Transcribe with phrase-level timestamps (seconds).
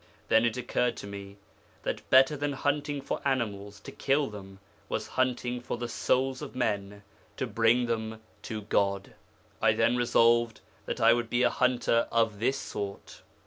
[0.29, 1.37] Then it occurred to me
[1.83, 4.57] that better than hunting for animals, to kill them,
[4.89, 7.03] was hunting for the souls of men
[7.37, 9.13] to bring them to God.
[9.61, 13.21] I then resolved that I would be a hunter of this sort.